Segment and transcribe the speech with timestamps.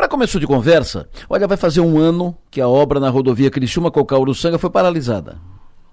[0.00, 3.90] Para começo de conversa, olha, vai fazer um ano que a obra na rodovia Criciúma
[3.90, 5.38] Cocal Uruçanga foi paralisada.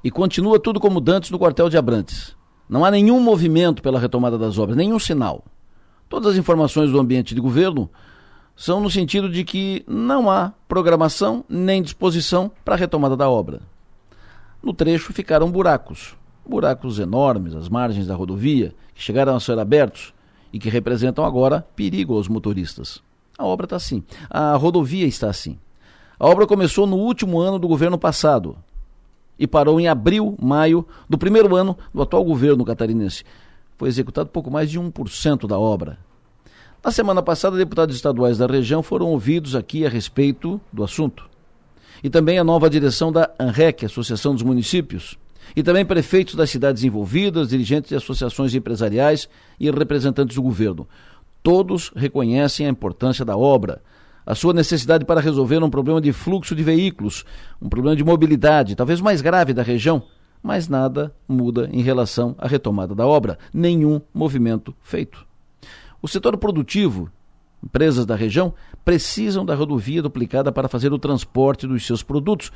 [0.02, 2.34] E continua tudo como dantes no quartel de Abrantes.
[2.70, 5.44] Não há nenhum movimento pela retomada das obras, nenhum sinal.
[6.08, 7.90] Todas as informações do ambiente de governo
[8.56, 13.60] são no sentido de que não há programação nem disposição para a retomada da obra.
[14.64, 16.16] No trecho ficaram buracos,
[16.48, 20.14] buracos enormes às margens da rodovia, que chegaram a ser abertos
[20.54, 23.06] e que representam agora perigo aos motoristas.
[23.38, 25.58] A obra está assim, a rodovia está assim.
[26.20, 28.58] A obra começou no último ano do governo passado
[29.38, 33.24] e parou em abril, maio do primeiro ano do atual governo catarinense.
[33.78, 36.00] Foi executado pouco mais de 1% da obra.
[36.84, 41.30] Na semana passada, deputados estaduais da região foram ouvidos aqui a respeito do assunto.
[42.04, 45.18] E também a nova direção da ANREC, Associação dos Municípios,
[45.56, 49.30] e também prefeitos das cidades envolvidas, dirigentes de associações empresariais
[49.60, 50.88] e representantes do governo.
[51.48, 53.82] Todos reconhecem a importância da obra,
[54.26, 57.24] a sua necessidade para resolver um problema de fluxo de veículos,
[57.62, 60.04] um problema de mobilidade, talvez mais grave da região,
[60.44, 65.26] mas nada muda em relação à retomada da obra, nenhum movimento feito.
[66.02, 67.10] O setor produtivo,
[67.64, 72.52] empresas da região, precisam da rodovia duplicada para fazer o transporte dos seus produtos.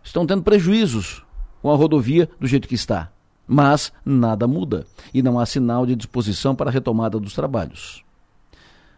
[0.00, 1.24] Estão tendo prejuízos
[1.60, 3.10] com a rodovia do jeito que está.
[3.48, 8.05] Mas nada muda e não há sinal de disposição para a retomada dos trabalhos.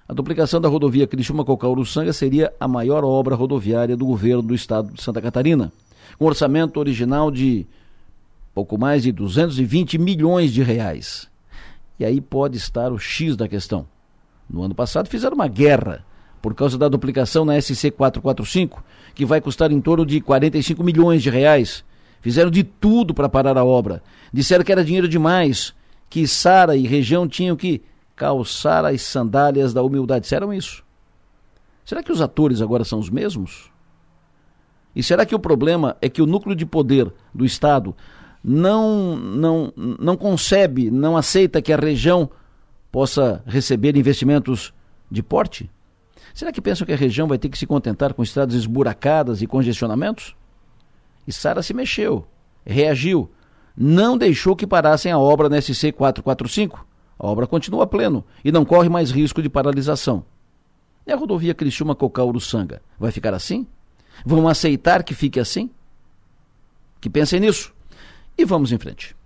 [0.08, 5.02] A duplicação da rodovia Criciúma-Cocal-Uruçanga seria a maior obra rodoviária do governo do estado de
[5.02, 5.70] Santa Catarina,
[6.18, 7.66] com um orçamento original de
[8.54, 11.28] pouco mais de 220 milhões de reais.
[12.00, 13.86] E aí pode estar o X da questão.
[14.48, 16.04] No ano passado fizeram uma guerra
[16.40, 18.82] por causa da duplicação na SC 445,
[19.14, 21.84] que vai custar em torno de 45 milhões de reais
[22.20, 24.02] Fizeram de tudo para parar a obra.
[24.32, 25.74] Disseram que era dinheiro demais,
[26.10, 27.82] que Sara e região tinham que
[28.18, 30.22] calçar as sandálias da humildade.
[30.22, 30.84] Disseram isso.
[31.84, 33.70] Será que os atores agora são os mesmos?
[34.94, 37.94] E será que o problema é que o núcleo de poder do Estado
[38.42, 42.28] não, não, não concebe, não aceita que a região
[42.90, 44.74] possa receber investimentos
[45.08, 45.70] de porte?
[46.34, 49.46] Será que pensam que a região vai ter que se contentar com estradas esburacadas e
[49.46, 50.34] congestionamentos?
[51.26, 52.26] E Sara se mexeu,
[52.66, 53.30] reagiu,
[53.76, 56.87] não deixou que parassem a obra na SC 445.
[57.18, 60.24] A obra continua pleno e não corre mais risco de paralisação.
[61.06, 63.66] E a rodovia Criciúma Cocal Uruçanga vai ficar assim?
[64.24, 65.70] Vão aceitar que fique assim?
[67.00, 67.72] Que pensem nisso.
[68.36, 69.16] E vamos em frente.